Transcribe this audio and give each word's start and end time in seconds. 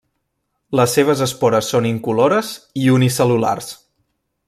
Les 0.79 0.95
seves 0.99 1.21
espores 1.27 1.69
són 1.75 1.89
incolores 1.91 2.51
i 2.87 2.91
unicel·lulars. 2.99 3.73